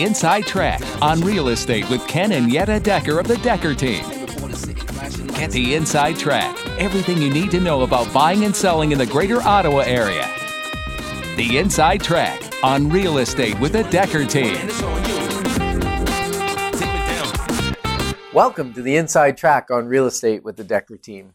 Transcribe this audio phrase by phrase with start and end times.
[0.00, 4.02] The Inside Track on real estate with Ken and Yetta Decker of the Decker Team.
[5.36, 6.56] Get the inside track.
[6.78, 10.26] Everything you need to know about buying and selling in the greater Ottawa area.
[11.36, 14.56] The Inside Track on real estate with the Decker Team.
[18.32, 21.34] Welcome to the Inside Track on Real Estate with the Decker team.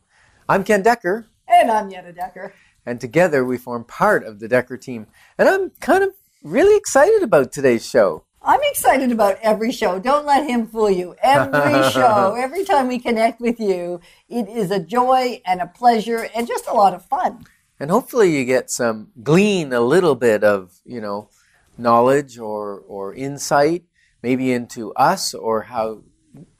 [0.49, 2.51] I'm Ken Decker, And I'm Yetta Decker.
[2.83, 5.05] and together we form part of the Decker team.
[5.37, 8.23] And I'm kind of really excited about today's show.
[8.45, 9.99] I'm excited about every show.
[9.99, 11.15] Don't let him fool you.
[11.21, 13.99] Every show, every time we connect with you,
[14.29, 17.45] it is a joy and a pleasure and just a lot of fun.
[17.79, 21.29] And hopefully you get some glean a little bit of, you know,
[21.77, 23.83] knowledge or or insight
[24.21, 26.01] maybe into us or how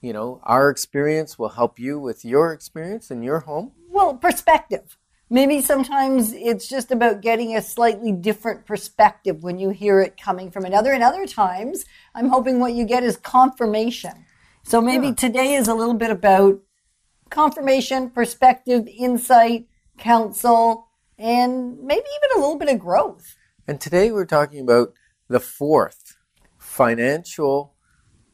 [0.02, 3.72] you know our experience will help you with your experience in your home.
[3.90, 4.98] Well, perspective.
[5.30, 10.52] Maybe sometimes it's just about getting a slightly different perspective when you hear it coming
[10.52, 10.92] from another.
[10.92, 14.26] And other times, I'm hoping what you get is confirmation.
[14.64, 16.60] So maybe today is a little bit about
[17.30, 23.36] confirmation, perspective, insight, counsel, and maybe even a little bit of growth.
[23.68, 24.94] And today we're talking about
[25.28, 26.18] the fourth
[26.60, 27.74] financial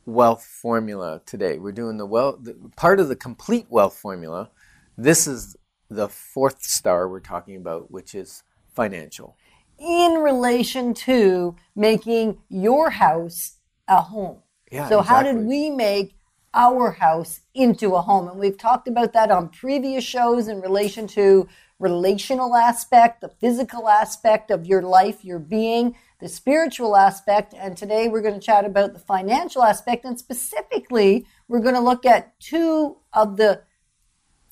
[0.06, 1.58] wealth formula today.
[1.58, 4.50] We're doing the well the, part of the complete wealth formula.
[4.97, 5.56] This is
[5.92, 9.36] the fourth star we're talking about, which is financial.
[9.78, 14.38] in relation to making your house a home.
[14.72, 16.16] Yeah, so how did we make
[16.53, 18.28] our house into a home?
[18.28, 21.47] And we've talked about that on previous shows in relation to
[21.80, 28.08] relational aspect, the physical aspect of your life, your being, the spiritual aspect, and today
[28.08, 32.39] we're going to chat about the financial aspect and specifically we're going to look at
[32.39, 33.64] two of the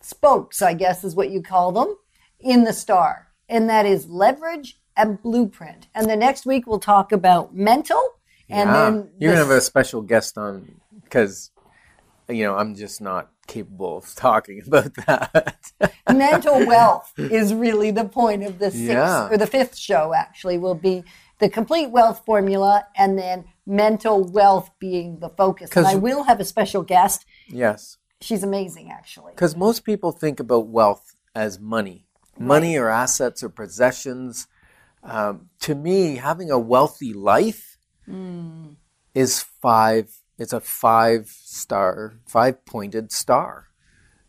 [0.01, 1.95] spokes, I guess is what you call them,
[2.39, 3.27] in the star.
[3.47, 5.87] And that is leverage and blueprint.
[5.95, 8.01] And the next week we'll talk about mental
[8.49, 8.73] and Yeah.
[8.91, 11.51] then you're gonna have a special guest on because
[12.27, 15.71] you know I'm just not capable of talking about that.
[16.13, 19.29] mental wealth is really the point of the sixth Yeah.
[19.29, 21.03] or the fifth show actually will be
[21.39, 25.69] the complete wealth formula and then mental wealth being the focus.
[25.75, 27.25] And I will have a special guest.
[27.47, 29.31] yes, She's amazing actually.
[29.33, 32.05] because most people think about wealth as money,
[32.37, 34.47] money or assets or possessions.
[35.03, 38.71] Um, to me, having a wealthy life Hmm.
[39.13, 40.11] is five.
[40.37, 43.67] It's a five star, five pointed star,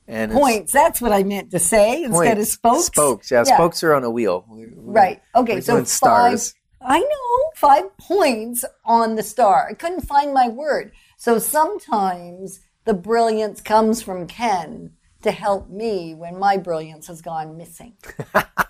[0.07, 0.73] and Points.
[0.73, 2.87] That's what I meant to say instead of spokes.
[2.87, 4.45] Spokes, yeah, spokes are on a wheel.
[4.49, 5.21] We- Right.
[5.35, 5.61] Okay.
[5.61, 6.53] so stars.
[6.53, 9.67] Five, I know five points on the star.
[9.71, 10.93] I couldn't find my word.
[11.17, 14.93] So sometimes the brilliance comes from Ken
[15.23, 17.95] to help me when my brilliance has gone missing.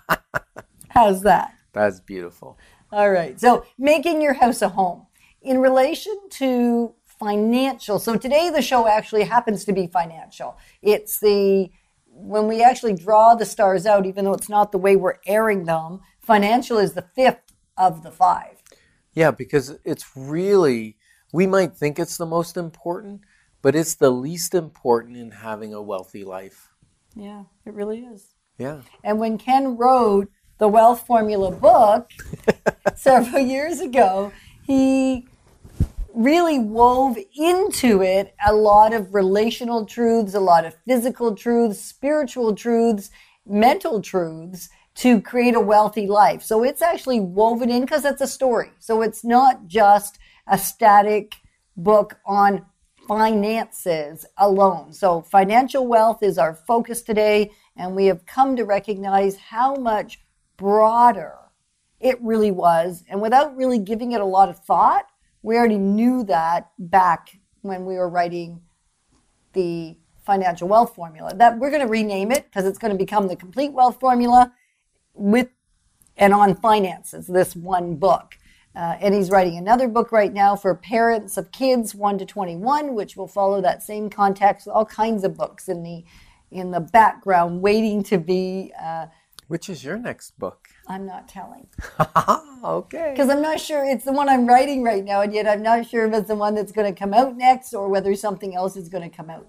[0.89, 1.53] How's that?
[1.73, 2.57] That's beautiful.
[2.91, 3.39] All right.
[3.39, 5.07] So making your house a home
[5.41, 7.99] in relation to financial.
[7.99, 10.57] So today the show actually happens to be financial.
[10.81, 11.69] It's the
[12.13, 15.63] when we actually draw the stars out, even though it's not the way we're airing
[15.63, 18.61] them, financial is the fifth of the five.
[19.13, 20.97] Yeah, because it's really,
[21.33, 23.21] we might think it's the most important,
[23.61, 26.69] but it's the least important in having a wealthy life.
[27.15, 28.35] Yeah, it really is.
[28.57, 28.81] Yeah.
[29.03, 32.09] And when Ken wrote the Wealth Formula book
[32.95, 34.31] several years ago,
[34.63, 35.27] he
[36.13, 42.55] really wove into it a lot of relational truths, a lot of physical truths, spiritual
[42.55, 43.09] truths,
[43.45, 46.43] mental truths to create a wealthy life.
[46.43, 48.71] So it's actually woven in because it's a story.
[48.79, 51.35] So it's not just a static
[51.77, 52.65] book on
[53.11, 54.93] finances alone.
[54.93, 60.21] So financial wealth is our focus today, and we have come to recognize how much
[60.55, 61.35] broader
[61.99, 63.03] it really was.
[63.09, 65.07] And without really giving it a lot of thought,
[65.41, 68.61] we already knew that back when we were writing
[69.51, 71.35] the financial wealth formula.
[71.35, 74.53] That we're going to rename it because it's going to become the complete wealth formula
[75.13, 75.49] with
[76.15, 78.37] and on finances, this one book.
[78.75, 82.93] Uh, and he's writing another book right now for parents of kids 1 to 21,
[82.95, 84.67] which will follow that same context.
[84.67, 86.03] All kinds of books in the
[86.51, 88.73] in the background, waiting to be.
[88.81, 89.07] Uh,
[89.47, 90.67] Which is your next book?
[90.87, 91.67] I'm not telling
[92.63, 93.11] okay.
[93.13, 95.87] because I'm not sure it's the one I'm writing right now, and yet I'm not
[95.87, 98.75] sure if it's the one that's going to come out next or whether something else
[98.75, 99.47] is going to come out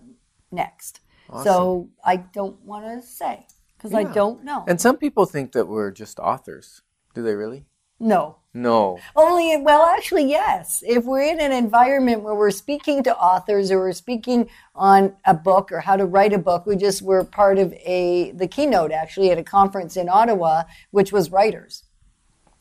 [0.53, 1.01] next.
[1.45, 3.47] So I don't want to say
[3.77, 4.65] because I don't know.
[4.69, 6.83] And some people think that we're just authors.
[7.15, 7.65] Do they really?
[8.03, 8.37] No.
[8.55, 8.99] No.
[9.17, 10.83] Only, well, actually, yes.
[10.87, 15.33] If we're in an environment where we're speaking to authors or we're speaking on a
[15.33, 18.93] book or how to write a book, we just were part of a the keynote
[18.93, 21.85] actually at a conference in Ottawa, which was writers.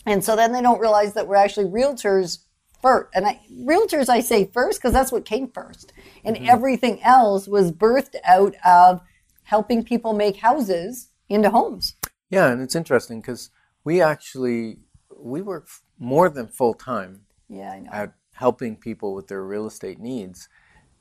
[0.05, 2.39] And so then they don't realize that we're actually realtors
[2.81, 3.09] first.
[3.13, 5.91] And I, realtors, I say first because that's what came first.
[6.23, 6.45] And Mm-hmm.
[6.49, 9.01] everything else was birthed out of
[9.43, 11.95] helping people make houses into homes.
[12.29, 13.49] Yeah, and it's interesting because
[13.83, 14.77] we actually
[15.21, 15.67] we work
[15.99, 17.89] more than full time Yeah, I know.
[17.91, 20.49] at helping people with their real estate needs,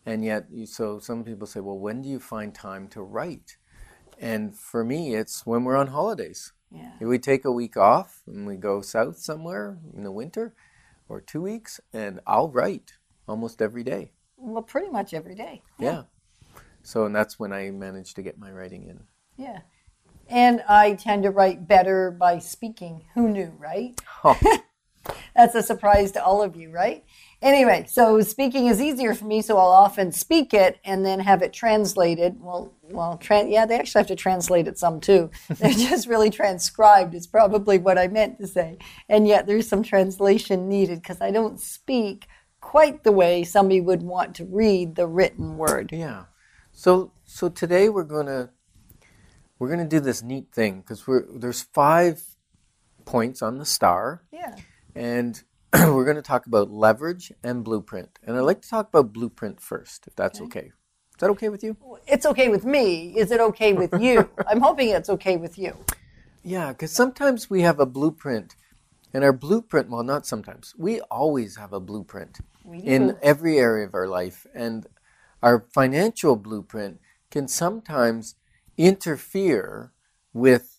[0.06, 3.56] and yet you, so some people say, well, when do you find time to write?
[4.19, 6.52] And for me, it's when we're on holidays.
[6.70, 6.93] yeah.
[7.00, 10.55] We take a week off and we go south somewhere in the winter,
[11.08, 12.93] or two weeks, and I'll write
[13.26, 14.12] almost every day.
[14.37, 15.62] Well, pretty much every day.
[15.78, 16.02] Yeah.
[16.82, 19.00] So and that's when I managed to get my writing in.
[19.37, 19.61] Yeah.
[20.31, 23.05] And I tend to write better by speaking.
[23.15, 24.00] Who knew, right?
[24.25, 24.38] Oh.
[25.35, 27.05] That's a surprise to all of you, right?
[27.43, 31.41] Anyway, so speaking is easier for me, so I'll often speak it and then have
[31.43, 32.37] it translated.
[32.38, 35.31] Well, well, tran yeah, they actually have to translate it some too.
[35.49, 37.15] They're just really transcribed.
[37.15, 38.79] Is probably what I meant to say,
[39.09, 42.27] and yet there's some translation needed because I don't speak
[42.61, 45.91] quite the way somebody would want to read the written word.
[45.93, 46.25] Yeah.
[46.73, 48.50] So so today we're gonna
[49.61, 52.23] we're gonna do this neat thing because we're there's five
[53.05, 54.57] points on the star, Yeah.
[54.97, 55.41] and
[55.75, 58.19] we're gonna talk about leverage and blueprint.
[58.25, 60.67] And I'd like to talk about blueprint first, if that's okay.
[61.12, 61.77] Is that okay with you?
[62.09, 63.15] It's okay with me.
[63.17, 64.29] Is it okay with you?
[64.49, 65.77] I'm hoping it's okay with you.
[66.43, 68.56] Yeah, because sometimes we have a blueprint,
[69.13, 69.91] and our blueprint.
[69.91, 70.75] Well, not sometimes.
[70.79, 72.39] We always have a blueprint
[72.73, 74.87] in every area of our life, and
[75.43, 78.35] our financial blueprint can sometimes
[78.76, 79.93] interfere
[80.32, 80.78] with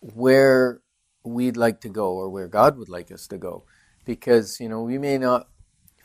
[0.00, 0.80] where
[1.24, 3.64] we'd like to go or where God would like us to go,
[4.04, 5.48] because you know we may not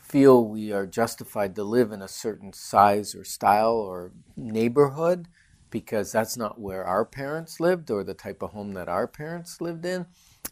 [0.02, 5.28] feel we are justified to live in a certain size or style or neighborhood
[5.70, 9.60] because that's not where our parents lived or the type of home that our parents
[9.60, 10.06] lived in.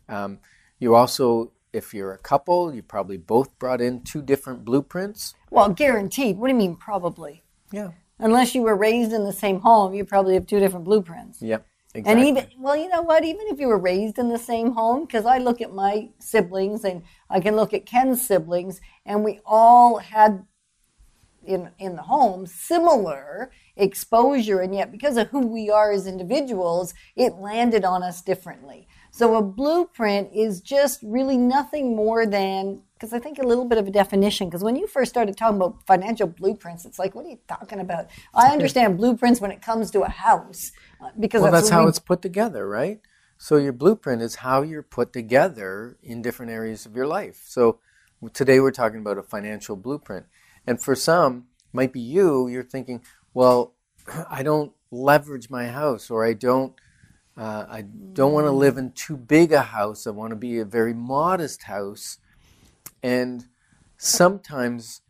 [0.09, 0.39] Um,
[0.79, 5.35] you also, if you're a couple, you probably both brought in two different blueprints.
[5.49, 6.37] Well, guaranteed.
[6.37, 7.43] What do you mean, probably?
[7.71, 7.91] Yeah.
[8.19, 11.41] Unless you were raised in the same home, you probably have two different blueprints.
[11.41, 11.65] Yep.
[11.93, 12.29] Exactly.
[12.29, 13.23] And even, well, you know what?
[13.23, 16.83] Even if you were raised in the same home, because I look at my siblings
[16.83, 20.45] and I can look at Ken's siblings, and we all had
[21.45, 26.93] in in the home similar exposure, and yet because of who we are as individuals,
[27.15, 28.87] it landed on us differently.
[29.11, 33.77] So a blueprint is just really nothing more than because I think a little bit
[33.77, 34.47] of a definition.
[34.47, 37.79] Because when you first started talking about financial blueprints, it's like, what are you talking
[37.79, 38.07] about?
[38.33, 40.71] I understand blueprints when it comes to a house
[41.01, 43.01] uh, because well, that's what how we it's put together, right?
[43.37, 47.43] So your blueprint is how you're put together in different areas of your life.
[47.45, 47.79] So
[48.33, 50.25] today we're talking about a financial blueprint.
[50.65, 53.01] And for some, might be you, you're thinking,
[53.33, 53.73] well,
[54.29, 56.73] I don't leverage my house or I don't
[57.37, 60.07] uh, I don't want to live in too big a house.
[60.07, 62.17] I want to be a very modest house.
[63.05, 63.45] And
[63.97, 65.01] sometimes,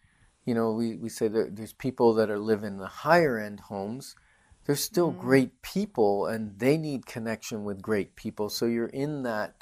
[0.43, 3.61] you know, we, we say that there's people that are live in the higher end
[3.61, 4.17] homes.
[4.65, 8.49] They're still great people and they need connection with great people.
[8.49, 9.55] So you're in that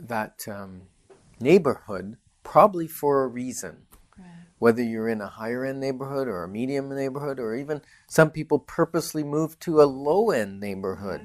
[0.00, 0.82] that um,
[1.38, 3.86] neighborhood probably for a reason.
[4.58, 8.58] Whether you're in a higher end neighborhood or a medium neighborhood, or even some people
[8.58, 11.20] purposely move to a low end neighborhood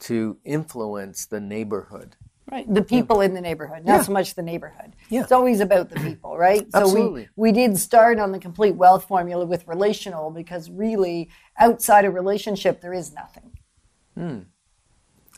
[0.00, 2.16] to influence the neighborhood.
[2.50, 2.72] Right.
[2.72, 4.02] The people in the neighborhood, not Yeah.
[4.02, 4.94] so much the neighborhood.
[5.08, 5.22] Yeah.
[5.22, 6.64] It's always about the people, right?
[6.72, 7.24] Absolutely.
[7.24, 12.04] So we, we did start on the complete wealth formula with relational because really outside
[12.04, 13.58] a relationship there is nothing,
[14.14, 14.38] hmm.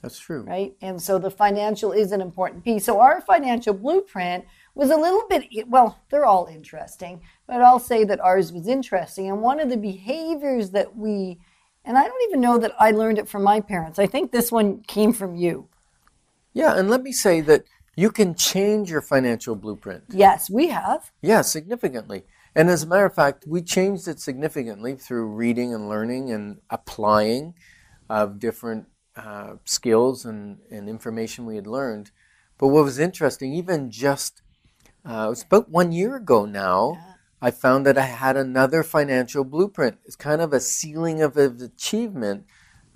[0.03, 0.43] That's true.
[0.43, 0.75] right?
[0.81, 2.85] And so the financial is an important piece.
[2.85, 8.05] So our financial blueprint was a little bit well, they're all interesting, but I'll say
[8.05, 9.29] that ours was interesting.
[9.29, 11.38] And one of the behaviors that we
[11.85, 13.99] and I don't even know that I learned it from my parents.
[13.99, 15.69] I think this one came from you.
[16.52, 17.64] Yeah, and let me say that
[17.97, 20.05] you can change your financial blueprint.
[20.11, 21.11] Yes, we have.
[21.21, 22.25] Yeah, significantly.
[22.55, 26.61] And as a matter of fact, we changed it significantly through reading and learning and
[26.71, 27.55] applying
[28.09, 28.87] of different
[29.17, 32.11] uh, skills and, and information we had learned.
[32.57, 34.43] But what was interesting, even just,
[35.09, 36.99] uh, it was about one year ago now,
[37.40, 39.99] I found that I had another financial blueprint.
[40.05, 42.47] It's kind of a ceiling of achievement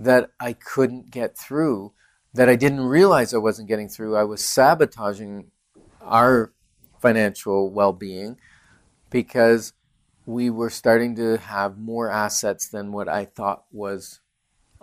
[0.01, 1.93] that I couldn't get through,
[2.35, 4.17] that I didn't realize I wasn't getting through.
[4.17, 5.51] I was sabotaging
[6.01, 6.53] our
[7.01, 8.39] financial well being
[9.11, 9.73] because
[10.25, 14.21] we were starting to have more assets than what I thought was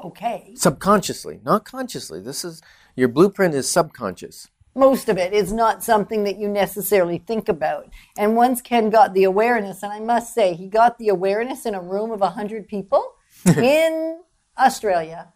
[0.03, 0.53] Okay.
[0.55, 2.21] subconsciously, not consciously.
[2.21, 2.61] This is
[2.95, 4.47] your blueprint is subconscious.
[4.75, 7.89] most of it is not something that you necessarily think about.
[8.17, 11.73] And once Ken got the awareness, and I must say, he got the awareness in
[11.75, 13.03] a room of 100 people
[13.45, 14.21] in
[14.57, 15.33] Australia,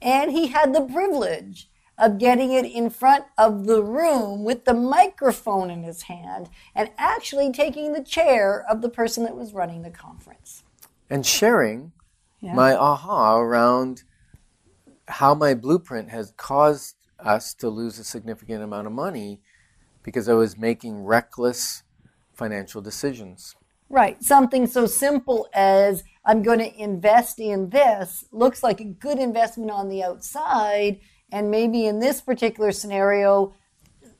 [0.00, 4.74] and he had the privilege of getting it in front of the room with the
[4.74, 9.82] microphone in his hand and actually taking the chair of the person that was running
[9.82, 10.62] the conference.
[11.08, 11.92] And sharing
[12.40, 12.54] Yeah.
[12.54, 14.02] my aha around
[15.08, 19.40] how my blueprint has caused us to lose a significant amount of money
[20.02, 21.82] because I was making reckless
[22.34, 23.54] financial decisions.
[23.88, 24.22] Right.
[24.22, 29.70] Something so simple as I'm going to invest in this looks like a good investment
[29.70, 30.98] on the outside.
[31.30, 33.54] And maybe in this particular scenario,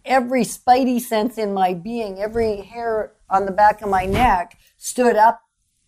[0.05, 5.17] every spidey sense in my being, every hair on the back of my neck stood
[5.17, 5.43] up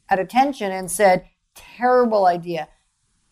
[0.09, 2.69] at attention and said, terrible idea.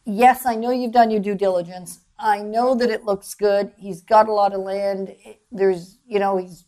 [0.05, 2.01] Yes, I know you've done your due diligence.
[2.19, 3.73] I know that it looks good.
[3.77, 5.15] He's got a lot of land.
[5.51, 6.66] There's, you know, he's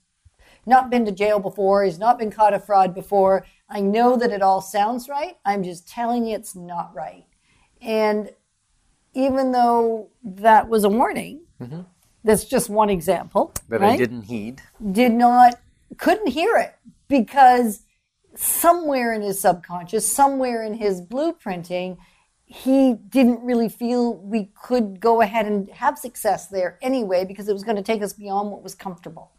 [0.68, 1.84] not been to jail before.
[1.84, 3.46] He's not been caught a fraud before.
[3.68, 5.36] I know that it all sounds right.
[5.44, 7.24] I'm just telling you it's not right.
[7.80, 8.30] And
[9.14, 11.80] even though that was a warning, mm-hmm.
[12.22, 13.52] that's just one example.
[13.68, 14.62] That I didn't heed.
[14.92, 15.54] did not
[15.96, 16.76] couldn't hear it
[17.08, 17.82] because
[18.34, 21.96] somewhere in his subconscious somewhere in his blueprinting
[22.44, 27.52] he didn't really feel we could go ahead and have success there anyway because it
[27.52, 29.32] was going to take us beyond what was comfortable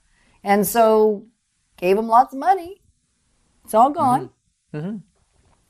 [0.43, 1.25] and so
[1.77, 2.81] gave him lots of money
[3.63, 3.99] it's all mm-hmm.
[3.99, 4.29] gone
[4.73, 4.97] mm-hmm.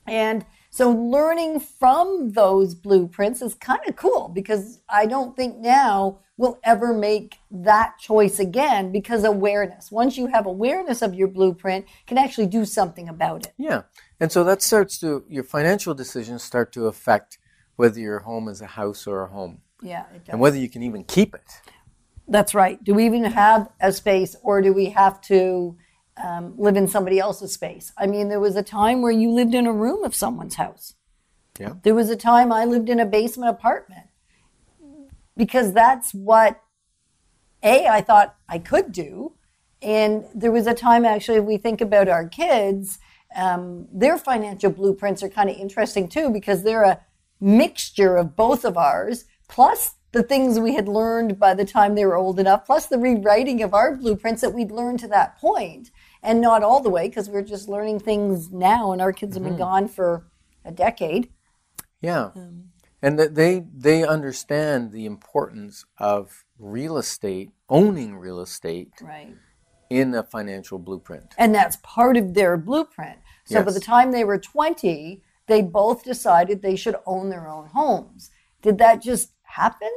[0.06, 6.20] and so learning from those blueprints is kind of cool because I don't think now
[6.36, 9.90] we'll ever make that choice again because awareness.
[9.90, 13.52] Once you have awareness of your blueprint, can actually do something about it.
[13.58, 13.82] Yeah.
[14.20, 17.38] And so that starts to, your financial decisions start to affect
[17.74, 20.32] whether your home is a house or a home Yeah, it does.
[20.32, 21.60] and whether you can even keep it.
[22.30, 22.82] That's right.
[22.82, 25.76] Do we even have a space or do we have to
[26.22, 27.92] um, live in somebody else's space?
[27.98, 30.94] I mean, there was a time where you lived in a room of someone's house.
[31.58, 31.74] Yeah.
[31.82, 34.06] There was a time I lived in a basement apartment
[35.36, 36.62] because that's what
[37.64, 39.32] A, I thought I could do.
[39.82, 42.98] And there was a time, actually, if we think about our kids,
[43.34, 47.00] um, their financial blueprints are kind of interesting too because they're a
[47.40, 52.04] mixture of both of ours, plus the things we had learned by the time they
[52.04, 55.90] were old enough, plus the rewriting of our blueprints that we'd learned to that point,
[56.22, 59.44] and not all the way because we're just learning things now, and our kids have
[59.44, 60.26] been gone for
[60.64, 61.30] a decade.
[62.00, 62.30] Yeah.
[62.34, 62.70] Um,
[63.02, 69.34] and that they they understand the importance of real estate, owning real estate Right.
[69.88, 71.34] in a financial blueprint.
[71.38, 73.18] And that's part of their blueprint.
[73.46, 77.66] So by the time they were 20, they both decided they should own their own
[77.68, 78.30] homes.
[78.62, 79.90] Did that just happen?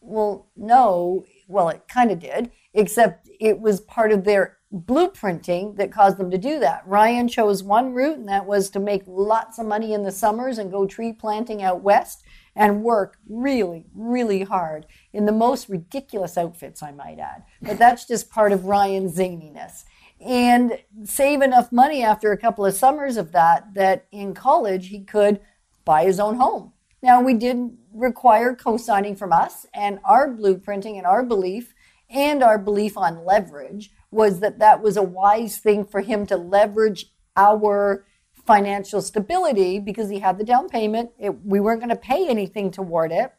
[0.00, 1.24] Well, no.
[1.48, 6.30] Well, it kind of did, except it was part of their blueprinting that caused them
[6.30, 6.82] to do that.
[6.86, 10.58] Ryan chose one route, and that was to make lots of money in the summers
[10.58, 12.24] and go tree planting out west
[12.56, 17.44] and work really, really hard in the most ridiculous outfits, I might add.
[17.62, 19.84] But that's just part of Ryan's zaniness.
[20.20, 25.04] And save enough money after a couple of summers of that, that in college he
[25.04, 25.40] could
[25.84, 26.72] buy his own home.
[27.02, 31.74] Now, we did require co signing from us, and our blueprinting and our belief
[32.10, 36.36] and our belief on leverage was that that was a wise thing for him to
[36.36, 38.04] leverage our
[38.46, 41.10] financial stability because he had the down payment.
[41.18, 43.32] It, we weren't going to pay anything toward it.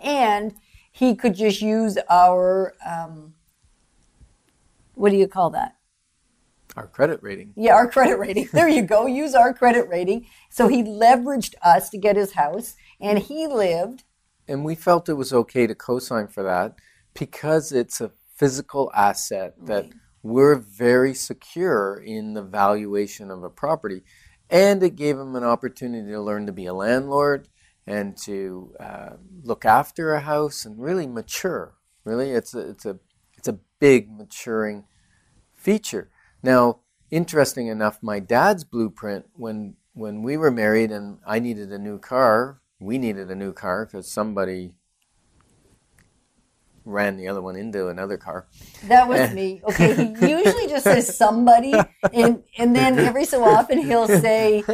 [0.00, 0.54] And
[0.90, 3.34] he could just use our, um,
[4.94, 5.76] what do you call that?
[6.76, 7.52] Our credit rating.
[7.56, 8.48] Yeah, our credit rating.
[8.52, 9.06] There you go.
[9.06, 10.26] Use our credit rating.
[10.48, 14.04] So he leveraged us to get his house, and he lived.
[14.48, 16.76] And we felt it was okay to co-sign for that
[17.14, 19.90] because it's a physical asset that
[20.22, 24.02] we're very secure in the valuation of a property.
[24.48, 27.48] And it gave him an opportunity to learn to be a landlord
[27.86, 29.10] and to uh,
[29.42, 31.74] look after a house and really mature.
[32.04, 32.98] Really, it's a, it's a
[33.38, 34.84] it's a big maturing
[35.54, 36.10] feature.
[36.42, 36.80] Now,
[37.10, 41.98] interesting enough, my dad's blueprint when when we were married and I needed a new
[41.98, 44.72] car, we needed a new car because somebody
[46.84, 48.48] ran the other one into another car.
[48.84, 49.60] That was me.
[49.64, 51.72] Okay, he usually just says somebody,
[52.12, 54.64] and and then every so often he'll say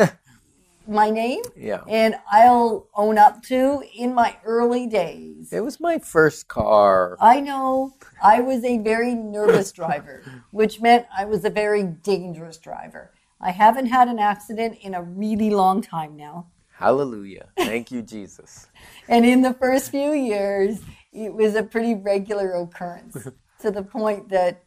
[0.86, 1.82] my name, Yeah.
[1.86, 3.82] and I'll own up to.
[3.94, 7.18] In my early days, It was my first car.
[7.20, 12.56] I know I was a very nervous driver, which meant I was a very dangerous
[12.56, 13.10] driver.
[13.40, 16.46] I haven't had an accident in a really long time now.
[16.78, 17.48] Hallelujah.
[17.56, 18.68] Thank you, Jesus.
[19.08, 20.80] And in the first few years,
[21.12, 23.16] it was a pretty regular occurrence
[23.60, 24.62] to the point that,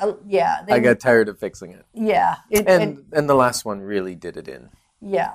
[0.00, 1.84] uh, yeah, they, I got tired of fixing it.
[1.92, 4.70] yeah, it, And and, and the last one really did it in.
[5.00, 5.32] yeah.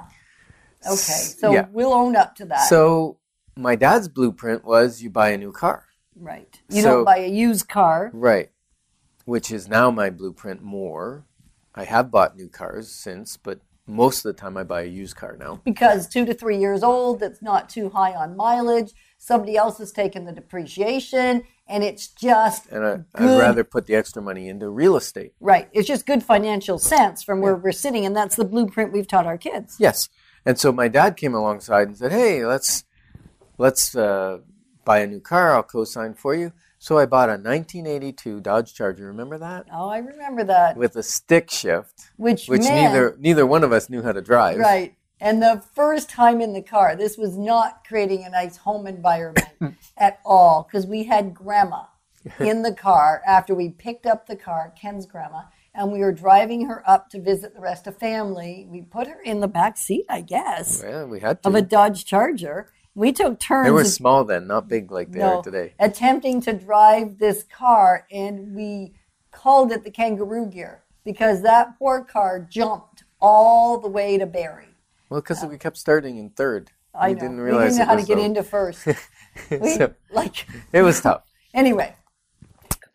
[0.87, 0.95] Okay,
[1.41, 1.67] so Yeah.
[1.71, 2.67] we'll own up to that.
[2.69, 3.17] So
[3.55, 5.85] my dad's blueprint was you buy a new car.
[6.15, 6.59] Right.
[6.69, 8.09] You So- don't buy a used car.
[8.13, 8.49] Right.
[9.25, 11.25] Which is now my blueprint more.
[11.75, 15.15] I have bought new cars since, but most of the time I buy a used
[15.15, 15.61] car now.
[15.65, 18.91] because two to three years old, that's not too high on mileage.
[19.17, 22.99] Somebody else has taken the depreciation, and it's just And I.
[23.15, 25.33] I'd rather put the extra money into real estate.
[25.39, 25.69] right.
[25.73, 29.27] It's just good financial sense from where we're sitting, and that's the blueprint we've taught
[29.27, 29.75] our kids.
[29.79, 30.09] Yes.
[30.45, 32.83] And so my dad came alongside and said, "Hey, let's
[33.59, 34.39] let's uh,
[34.85, 35.53] buy a new car.
[35.53, 36.51] I'll co-sign for you."
[36.83, 39.05] So I bought a 1982 Dodge Charger.
[39.05, 39.67] Remember that?
[39.71, 40.75] Oh, I remember that.
[40.75, 44.21] With a stick shift, Which, which meant- neither neither one of us knew how to
[44.21, 44.57] drive.
[44.57, 44.95] Right.
[45.19, 49.47] And the first time in the car, this was not creating a nice home environment
[49.97, 51.83] at all because we had grandma
[52.39, 55.41] in the car after we picked up the car, Ken's grandma,
[55.75, 58.65] and we were driving her up to visit the rest of family.
[58.67, 61.49] We put her in the back seat, I guess, Yeah, we had to.
[61.49, 62.69] of a Dodge Charger.
[62.93, 63.65] We took turns.
[63.67, 65.73] they were small then, not big like they no, are today.
[65.79, 68.93] attempting to drive this car, and we
[69.31, 74.67] called it the kangaroo gear because that poor car jumped all the way to Barrie.
[75.09, 76.71] Well, because uh, we kept starting in third.
[76.93, 77.19] I we know.
[77.21, 78.87] didn't realize we didn't know how to get so- into first.
[79.49, 81.23] We, so like it was tough.
[81.53, 81.95] anyway,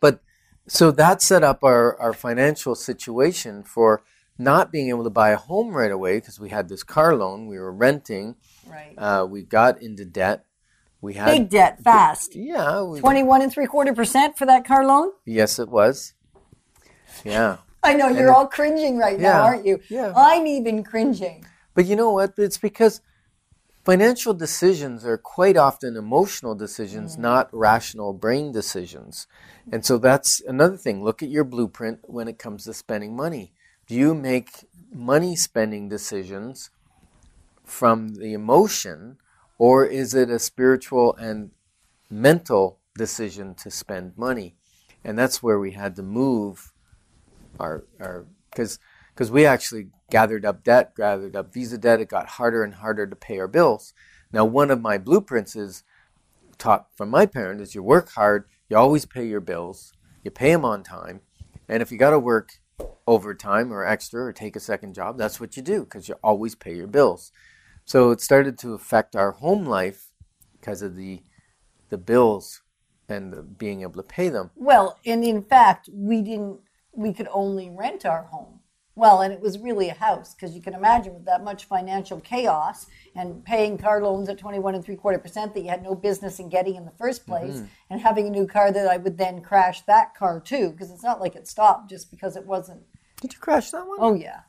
[0.00, 0.21] But
[0.69, 4.03] so that set up our, our financial situation for
[4.37, 7.47] not being able to buy a home right away because we had this car loan,
[7.47, 8.37] we were renting,
[8.69, 8.95] right.
[8.99, 10.45] uh, we got into debt.
[11.01, 12.35] We had Big debt, fast.
[12.35, 15.11] Yeah, we, Twenty-one and three quarter percent for that car loan.
[15.25, 16.15] yes, it was.
[17.25, 19.81] Yeah, I know you're all cringing right Yeah, now, aren't you?
[19.89, 20.13] yeah.
[20.17, 21.45] I'm even cringing.
[21.75, 22.35] but you know what?
[22.39, 23.01] It's because
[23.85, 29.27] financial decisions are quite often emotional decisions, not rational brain decisions.
[29.71, 31.03] And so that's another thing.
[31.05, 33.53] Look at your blueprint when it comes to spending money.
[33.87, 36.71] Do you make money spending decisions
[37.67, 39.19] from the emotion,
[39.59, 41.51] or is it a spiritual and
[42.09, 44.55] mental decision to spend money?
[45.05, 46.73] And that's where we had to move
[47.61, 48.79] our our because
[49.15, 52.00] because we actually gathered up debt, gathered up visa debt.
[52.00, 53.93] It got harder and harder to pay our bills.
[54.33, 55.83] Now, one of my blueprints is
[56.59, 60.52] taught from my parent is you work hard, you always pay your bills, you pay
[60.52, 61.21] them on time,
[61.69, 62.61] and if you got to work
[63.07, 66.55] overtime or extra or take a second job, that's what you do because you always
[66.55, 67.33] pay your bills.
[67.87, 70.11] So it started to affect our home life
[70.53, 71.23] because of the
[71.89, 72.63] the bills
[73.09, 74.51] and the being able to pay them.
[74.57, 76.61] Well, and in fact, we didn't.
[76.93, 78.61] We could only rent our home.
[78.97, 82.19] Well, and it was really a house because you can imagine with that much financial
[82.21, 85.95] chaos and paying car loans at twenty-one and three quarter percent that you had no
[85.95, 87.33] business in getting in the first mm-hmm.
[87.33, 90.91] place, and having a new car that I would then crash that car too because
[90.91, 92.83] it's not like it stopped just because it wasn't.
[93.21, 93.99] Did you crash that one?
[94.01, 94.41] Oh yeah,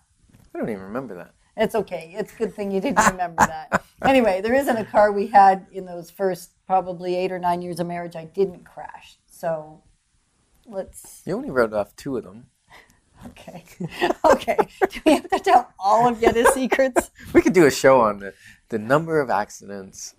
[0.56, 1.34] I don't even remember that.
[1.58, 2.14] It's okay.
[2.16, 3.84] It's a good thing you didn't remember that.
[4.04, 7.80] Anyway, there isn't a car we had in those first probably eight or nine years
[7.80, 9.18] of marriage I didn't crash.
[9.26, 9.82] So
[10.66, 12.46] let's You only wrote off two of them.
[13.26, 13.64] okay.
[14.26, 14.58] Okay.
[14.92, 17.12] Do we have to tell all of Yetta's secrets?
[17.34, 18.34] We could do a show on the,
[18.70, 20.16] the number of accidents.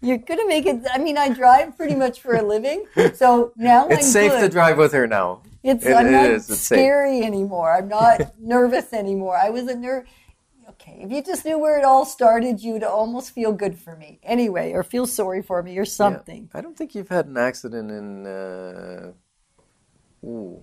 [0.00, 2.84] You're gonna make it I mean I drive pretty much for a living.
[3.14, 4.40] So now It's I'm It's safe good.
[4.42, 5.42] to drive with her now.
[5.62, 6.48] It's It- I'm not is.
[6.50, 6.78] It's safe.
[6.78, 7.72] scary anymore.
[7.72, 9.36] I'm not nervous anymore.
[9.36, 10.04] I was a ner
[10.70, 14.20] Okay, if you just knew where it all started, you'd almost feel good for me.
[14.22, 16.42] Anyway, or feel sorry for me or something.
[16.52, 16.58] Yeah.
[16.58, 19.12] I don't think you've had an accident in, uh,
[20.24, 20.62] ooh,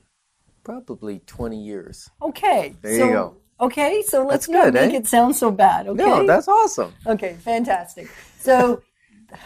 [0.63, 2.10] probably 20 years.
[2.21, 2.75] Okay.
[2.84, 3.38] There you so, go.
[3.60, 4.97] Okay, so let's That's not good, make eh?
[4.97, 5.88] it sound so bad.
[5.88, 5.97] Okay.
[6.03, 6.93] No, that's awesome.
[7.08, 8.08] okay, fantastic.
[8.39, 8.84] So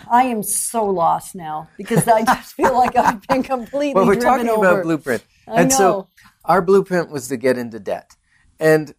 [0.09, 4.15] I am so lost now because I just feel like I've been completely Well, we're
[4.15, 4.65] talking over.
[4.65, 5.23] about blueprint.
[5.47, 5.77] I and know.
[5.77, 6.07] so
[6.45, 8.15] our blueprint was to get into debt.
[8.59, 8.93] And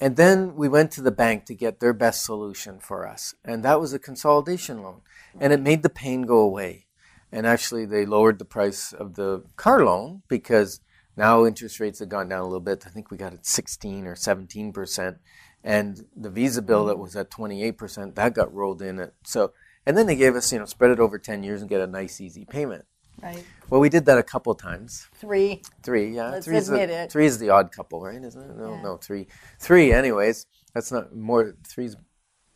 [0.00, 3.34] and then we went to the bank to get their best solution for us.
[3.44, 5.02] And that was a consolidation loan.
[5.38, 6.86] And it made the pain go away.
[7.30, 10.80] And actually they lowered the price of the car loan because
[11.16, 12.84] now interest rates have gone down a little bit.
[12.86, 15.18] I think we got it 16 or 17 percent.
[15.62, 19.52] And the visa bill that was at 28 percent, that got rolled in at so
[19.86, 21.86] and then they gave us, you know, spread it over 10 years and get a
[21.86, 22.84] nice easy payment.
[23.22, 23.44] Right.
[23.70, 25.06] Well, we did that a couple times.
[25.14, 25.62] Three.
[25.82, 26.30] Three, yeah.
[26.30, 27.12] Let's three is admit the, it.
[27.12, 28.22] Three is the odd couple, right?
[28.22, 28.56] Isn't it?
[28.56, 28.82] No, Yeah.
[28.82, 29.28] no, three.
[29.60, 30.46] Three, anyways.
[30.74, 31.54] That's not more.
[31.66, 31.96] Three's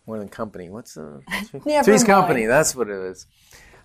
[0.07, 0.69] more than company.
[0.69, 1.23] What's the?
[1.63, 1.81] Three?
[1.83, 2.47] Three's company.
[2.47, 3.27] That's what it is.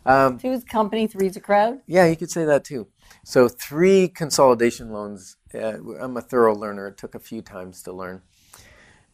[0.06, 1.79] Um, Two's company, three's a crowd.
[1.88, 2.88] yeah, you could say that too.
[3.23, 5.38] So three consolidation loans.
[5.53, 6.88] Uh, I'm a thorough learner.
[6.88, 8.21] It took a few times to learn,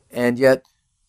[0.10, 0.64] and yet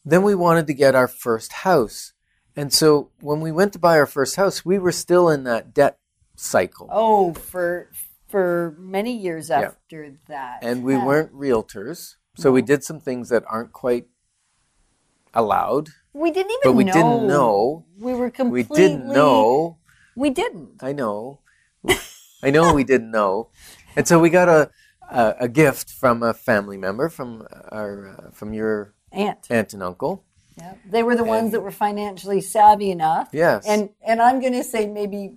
[0.04, 2.12] then we wanted to get our first house.
[2.60, 5.72] And so when we went to buy our first house, we were still in that
[5.72, 5.96] debt
[6.36, 6.88] cycle.
[6.92, 7.88] Oh, for
[8.28, 10.58] for many years after that.
[10.60, 11.06] and we Huh.
[11.06, 14.08] weren't realtors, so we did some things that aren't quite
[15.32, 15.88] allowed.
[16.12, 16.92] We didn't even But we know.
[16.92, 17.86] didn't know.
[17.98, 19.78] We were completely We didn't know.
[20.14, 20.82] We didn't.
[20.82, 21.40] I know.
[22.42, 23.48] I know we didn't know.
[23.96, 24.70] And so we got a,
[25.10, 29.46] a, a gift from a family member from our uh, from your Aunt.
[29.48, 30.26] aunt and uncle.
[30.86, 33.28] They were the ones that were financially savvy enough.
[33.32, 33.66] Yes.
[33.66, 35.36] And and I'm going to say maybe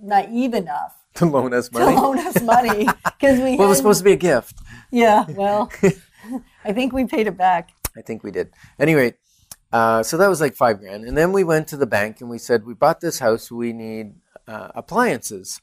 [0.00, 1.94] naive enough To loan us money.
[1.94, 3.56] to loan us money because we.
[3.56, 4.60] Well, it was supposed to be a gift.
[4.90, 5.24] Yeah.
[5.28, 5.70] Well,
[6.64, 7.70] I think we paid it back.
[7.96, 8.50] I think we did.
[8.78, 9.14] Anyway,
[9.72, 11.04] uh, so that was like five grand.
[11.04, 13.72] And then we went to the bank and we said, we bought this house, we
[13.72, 14.14] need
[14.46, 15.60] uh, appliances.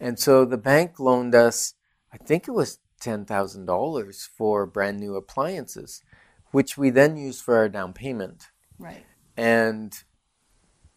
[0.00, 1.74] And so the bank loaned us,
[2.12, 6.02] I think it was $10,000 for brand new appliances,
[6.52, 8.44] which we then used for our down payment
[8.78, 9.04] Right.
[9.36, 9.92] and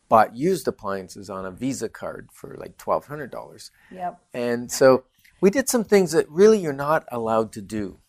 [0.09, 3.71] bought used appliances on a Visa card for like $1,200.
[3.91, 4.19] Yep.
[4.33, 5.03] And so
[5.41, 7.99] we did some things that really you're not allowed to do.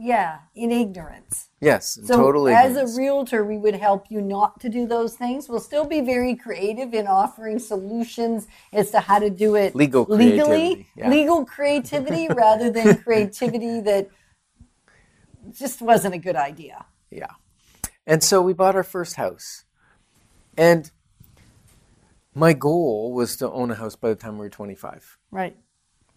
[0.00, 0.38] Yeah.
[0.56, 1.50] In ignorance.
[1.60, 2.94] Yes, in So total as ignorance.
[2.96, 5.48] a realtor, we would help you not to do those things.
[5.48, 10.04] We'll still be very creative in offering solutions as to how to do it Legal
[10.04, 11.08] legally, creativity, yeah.
[11.08, 14.08] legal creativity rather than creativity that
[15.52, 16.86] just wasn't a good idea.
[17.10, 17.32] Yeah.
[18.06, 19.64] And so we bought our first house.
[20.56, 20.90] And
[22.34, 25.18] my goal was to own a house by the time we were 25.
[25.30, 25.56] Right.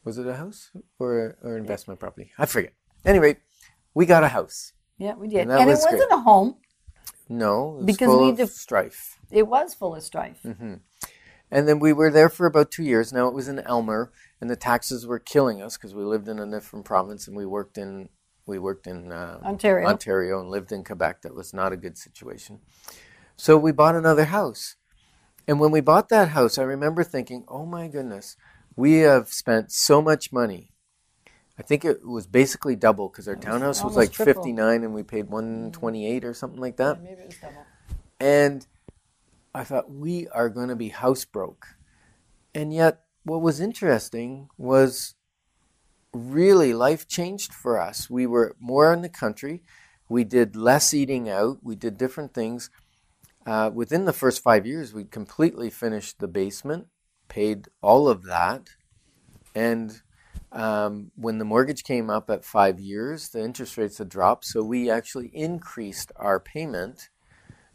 [0.04, 2.32] Was it a house or or investment property?
[2.38, 2.74] I forget.
[3.06, 3.38] Anyway,
[3.94, 4.74] we got a house.
[4.98, 5.42] Yeah, we did.
[5.42, 6.18] And And, that it was wasn't great.
[6.20, 6.56] a home.
[7.30, 9.20] No, it was Because full we of def- strife.
[9.32, 10.40] It was full of strife.
[10.44, 10.76] Mm-hmm.
[11.54, 13.12] And then we were there for about two years.
[13.14, 16.40] Now it was in Aylmer, and the taxes were killing us because we lived in
[16.40, 18.10] a different province and we worked in
[18.52, 19.88] we worked in uh, Ontario.
[19.88, 21.22] Ontario and lived in Quebec.
[21.22, 22.60] That was not a good situation.
[23.38, 24.76] So we bought another house.
[25.48, 28.36] And when we bought that house, I remember thinking, oh my goodness,
[28.76, 30.72] we have spent so much money.
[31.58, 34.44] I think it was basically double because our townhouse was like triple.
[34.44, 37.02] 59 and we paid 128 or something like that.
[37.02, 37.66] Maybe it was double.
[38.20, 38.68] And
[39.54, 41.68] I thought, we are going to be house broke.
[42.54, 45.16] And yet, what was interesting was
[46.14, 48.10] really life changed for us.
[48.10, 49.64] We were more in the country.
[50.10, 51.60] We did less eating out.
[51.64, 52.70] We did different things.
[53.46, 56.88] Uh, within the first five years, we completely finished the basement,
[57.28, 58.70] paid all of that.
[59.56, 60.02] And
[60.52, 64.46] um, when the mortgage came up at five years, the interest rates had dropped.
[64.46, 67.10] So we actually increased our payment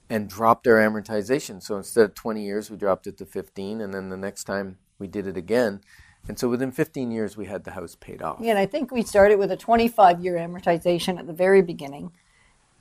[0.08, 1.62] and dropped our amortization.
[1.62, 3.80] So instead of 20 years, we dropped it to 15.
[3.80, 5.80] And then the next time we did it again.
[6.28, 8.38] And so within 15 years, we had the house paid off.
[8.40, 12.12] Yeah, and I think we started with a 25 year amortization at the very beginning.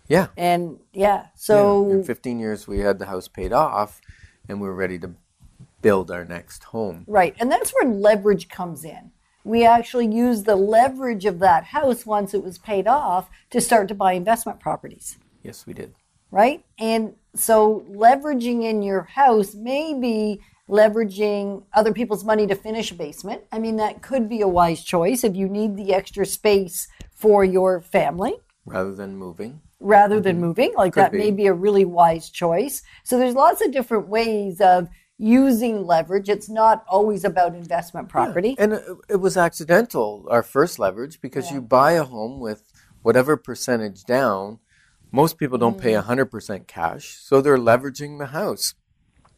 [0.07, 0.27] Yeah.
[0.37, 4.01] And yeah, so in 15 years, we had the house paid off
[4.47, 5.11] and we were ready to
[5.81, 7.05] build our next home.
[7.07, 7.35] Right.
[7.39, 9.11] And that's where leverage comes in.
[9.43, 13.87] We actually use the leverage of that house once it was paid off to start
[13.89, 15.17] to buy investment properties.
[15.43, 15.93] Yes, we did.
[16.31, 16.65] Right.
[16.79, 22.95] And so leveraging in your house may be leveraging other people's money to finish a
[22.95, 23.41] basement.
[23.51, 27.43] I mean, that could be a wise choice if you need the extra space for
[27.45, 28.33] your family
[28.65, 29.61] Rather than moving.
[29.79, 30.73] rather than moving.
[30.75, 30.99] Like Mm-hmm.
[30.99, 31.17] Could that be.
[31.19, 32.81] may be a really wise choice.
[33.03, 36.29] So there's lots of different ways of using leverage.
[36.29, 38.55] It's not always about investment property.
[38.57, 42.63] And it, it was accidental, our first leverage, because you buy a home with
[43.01, 44.59] whatever percentage down.
[45.11, 48.73] Most people don't pay 100% cash, so they're leveraging the house.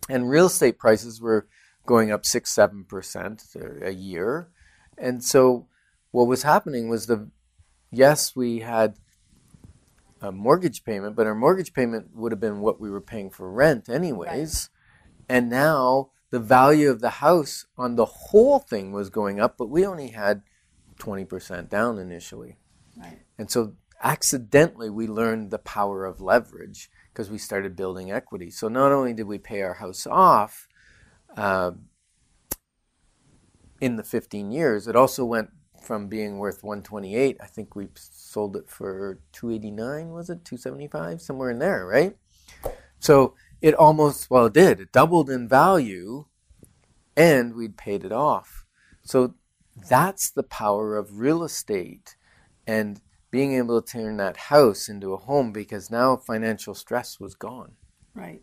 [0.10, 1.48] And real estate prices were
[1.86, 4.50] going up 6 7% a year.
[4.98, 5.68] And so
[6.12, 7.30] what was happening was the
[7.92, 8.96] yes, we had
[10.22, 13.52] a mortgage payment, but our mortgage payment would have been what we were paying for
[13.52, 14.70] rent anyways.
[15.30, 19.70] And now the value of the house on the whole thing was going up, but
[19.70, 20.42] we only had
[21.00, 22.58] 20% down initially.
[22.98, 23.20] Right.
[23.38, 28.50] And so accidentally we learned the power of leverage because we started building equity.
[28.52, 30.68] So not only did we pay our house off
[31.36, 31.72] uh,
[33.82, 35.50] in the 15 years, it also went
[35.82, 37.38] from being worth 128.
[37.42, 42.16] I think we sold it for 289, was it 275, somewhere in there, right?
[43.00, 44.80] So it almost well, it did.
[44.80, 46.26] It doubled in value,
[47.16, 48.66] and we'd paid it off.
[49.04, 49.36] So
[49.90, 52.16] that's the power of real estate
[52.66, 53.00] and
[53.38, 57.74] being able to turn that house into a home because now financial stress was gone.
[58.16, 58.42] Right.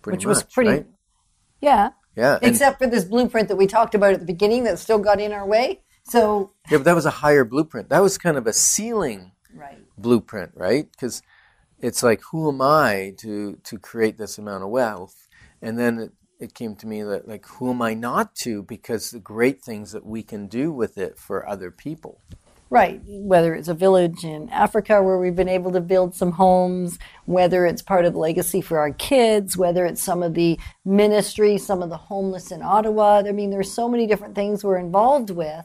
[0.00, 0.86] Pretty Which was pretty, right?
[1.60, 1.90] yeah.
[2.16, 4.98] Yeah, and- Except for this blueprint that we talked about at the beginning that still
[4.98, 5.82] got in our way.
[6.04, 7.90] So, yeah, but that was a higher blueprint.
[7.90, 9.84] That was kind of a ceiling right.
[9.98, 10.90] blueprint, right?
[10.90, 11.20] Because
[11.78, 15.28] it's like, who am I to to create this amount of wealth?
[15.60, 18.62] And then it, it came to me that like, who am I not to?
[18.62, 22.22] Because the great things that we can do with it for other people.
[22.70, 23.00] Right.
[23.06, 27.64] Whether it's a village in Africa where we've been able to build some homes, whether
[27.64, 31.82] it's part of the legacy for our kids, whether it's some of the ministry, some
[31.82, 33.22] of the homeless in Ottawa.
[33.26, 35.64] I mean, there's so many different things we're involved with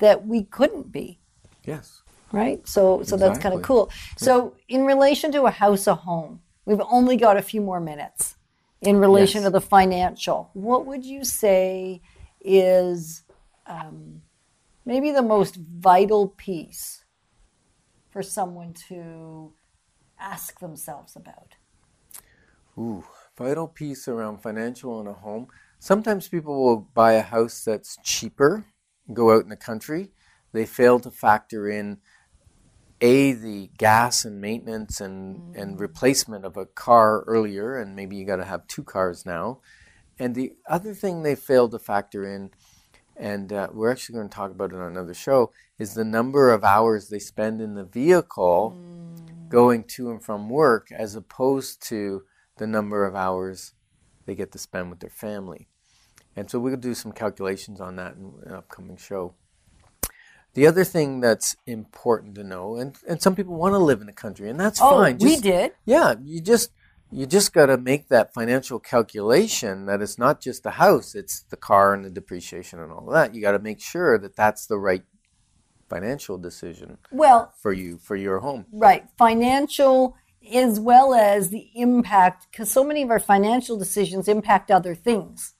[0.00, 1.20] that we couldn't be.
[1.64, 2.02] Yes.
[2.32, 2.66] Right.
[2.66, 3.90] So, so that's kind of cool.
[4.16, 8.36] So, in relation to a house, a home, we've only got a few more minutes.
[8.82, 9.48] In relation Yes.
[9.48, 12.00] to the financial, what would you say
[12.40, 13.24] is
[13.66, 14.22] um,
[14.90, 17.04] maybe the most vital piece
[18.10, 19.52] for someone to
[20.18, 21.54] ask themselves about?
[22.76, 23.04] Ooh,
[23.38, 25.46] vital piece around financial in a home.
[25.78, 28.64] Sometimes people will buy a house that's cheaper,
[29.14, 30.10] go out in the country.
[30.52, 31.98] They fail to factor in
[33.00, 35.80] a the gas and maintenance and, and mm.
[35.80, 39.60] replacement of a car earlier, and maybe you got to have two cars now.
[40.18, 42.50] And the other thing they fail to factor in,
[43.20, 46.50] and uh, we're actually going to talk about it on another show, is the number
[46.52, 48.76] of hours they spend in the vehicle
[49.48, 52.22] going to and from work as opposed to
[52.56, 53.74] the number of hours
[54.26, 55.68] they get to spend with their family.
[56.36, 59.34] And so we'll do some calculations on that in an upcoming show.
[60.54, 64.06] The other thing that's important to know, and, and some people want to live in
[64.06, 65.18] the country, and that's Oh, fine.
[65.18, 65.72] we did.
[65.84, 66.70] Yeah, you just
[67.12, 71.42] you just got to make that financial calculation that it's not just the house, it's
[71.42, 73.34] the car and the depreciation and all that.
[73.34, 75.02] You got to make sure that that's the right
[75.88, 78.66] financial decision Well, for you for your home.
[78.72, 79.06] Right.
[79.18, 80.16] Financial
[80.54, 85.54] as well as the impact, because so many of our financial decisions impact other things.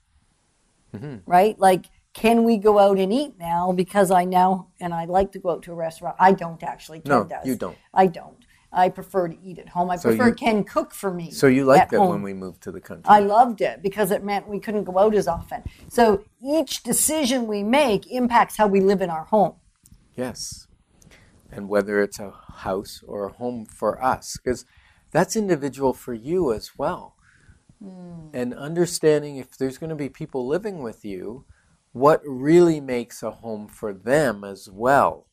[0.95, 1.19] Mm-hmm.
[1.31, 1.59] Right?
[1.59, 3.73] Like, can we go out and eat now?
[3.73, 6.17] Because I now, and I like to go out to a restaurant.
[6.19, 7.01] I don't actually.
[7.01, 7.47] Ken No, does.
[7.47, 7.77] you don't.
[7.95, 8.37] I don't.
[8.73, 9.91] I prefer to eat at home.
[9.91, 11.31] I So prefer you- Ken cook for me.
[11.31, 12.11] So you liked at that home.
[12.11, 13.05] when we moved to the country.
[13.07, 15.63] I loved it because it meant we couldn't go out as often.
[15.89, 19.55] So each decision we make impacts how we live in our home.
[20.15, 20.69] Yes.
[21.51, 24.65] And whether it's a house or a home for us, because
[25.11, 27.17] that's individual for you as well.
[27.83, 28.29] Hmm.
[28.33, 31.45] And understanding if there's going to be people living with you,
[31.93, 35.27] what really makes a home for them as well.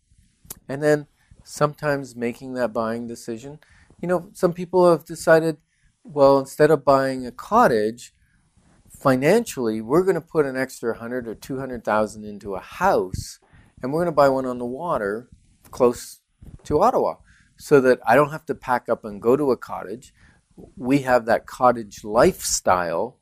[0.68, 1.06] And then
[1.48, 3.60] sometimes making that buying decision.
[4.02, 5.58] You know, some people have decided,
[6.04, 8.14] well, instead of buying a cottage,
[8.90, 13.40] financially, we're going to put an extra 100 or 200,000 into a house
[13.82, 15.30] and we're going to buy one on the water
[15.72, 16.20] close
[16.64, 17.16] to Ottawa
[17.58, 20.14] so that I don't have to pack up and go to a cottage.
[20.76, 23.18] We have that cottage lifestyle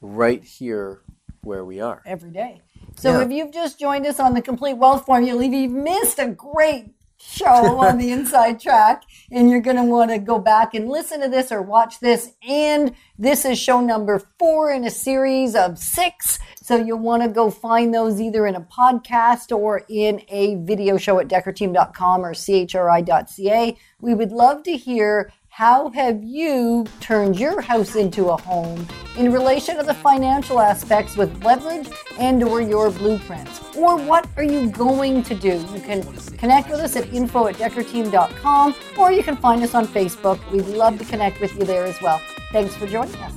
[0.00, 1.02] right here
[1.42, 2.02] where we are.
[2.06, 2.60] every day.
[2.96, 3.22] So Yeah.
[3.24, 6.95] if you've just joined us on the Complete Wealth Formula, you've missed a great
[7.26, 11.20] show on the Inside Track and you're going to want to go back and listen
[11.20, 15.78] to this or watch this, and this is show number four in a series of
[15.78, 16.38] six.
[16.62, 20.96] So you'll want to go find those either in a podcast or in a video
[20.96, 23.76] show at deckerteam.com or chri.ca.
[24.00, 29.32] We would love to hear how have you turned your house into a home in
[29.32, 31.88] relation to the financial aspects with leverage
[32.18, 33.74] and or your blueprints?
[33.74, 35.64] Or what are you going to do?
[35.72, 36.02] You can
[36.36, 40.38] connect with us at info at deckerteam.com or you can find us on Facebook.
[40.50, 42.20] We'd love to connect with you there as well.
[42.52, 43.32] Thanks for joining us.